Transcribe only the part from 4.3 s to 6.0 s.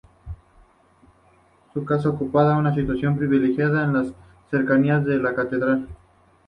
cercanías de la Catedral.